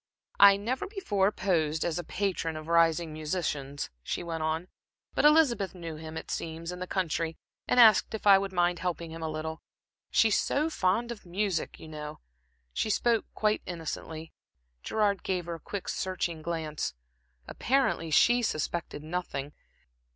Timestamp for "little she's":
9.29-10.39